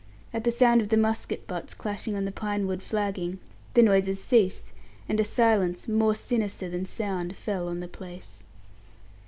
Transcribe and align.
At 0.33 0.45
the 0.45 0.51
sound 0.51 0.81
of 0.81 0.89
the 0.89 0.97
musket 0.97 1.45
butts 1.45 1.75
clashing 1.75 2.15
on 2.15 2.25
the 2.25 2.31
pine 2.31 2.65
wood 2.65 2.81
flagging, 2.81 3.37
the 3.75 3.83
noises 3.83 4.19
ceased, 4.19 4.71
and 5.07 5.19
a 5.19 5.23
silence 5.23 5.87
more 5.87 6.15
sinister 6.15 6.67
than 6.67 6.85
sound 6.85 7.37
fell 7.37 7.67
on 7.67 7.81
the 7.81 7.87
place. 7.87 8.43